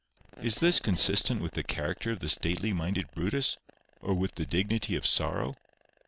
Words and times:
Is 0.41 0.55
this 0.55 0.79
consistent 0.79 1.43
with 1.43 1.51
the 1.51 1.61
character 1.61 2.09
of 2.09 2.21
the 2.21 2.29
stately 2.29 2.73
minded 2.73 3.11
Brutus, 3.11 3.59
or 3.99 4.15
with 4.15 4.33
the 4.33 4.47
dignity 4.47 4.95
of 4.95 5.05
sorrow? 5.05 5.53